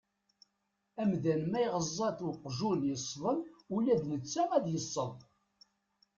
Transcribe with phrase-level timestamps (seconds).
[1.01, 3.39] Amdan ma iɣeẓẓa-t uqjun yesḍen
[3.75, 5.15] ula d netta ad yesseḍ.